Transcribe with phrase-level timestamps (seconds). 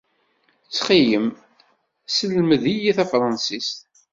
[0.67, 1.27] Ttxil-m,
[2.15, 3.77] selmed-iyi tafransist.